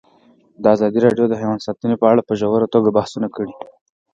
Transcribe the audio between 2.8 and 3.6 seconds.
بحثونه کړي.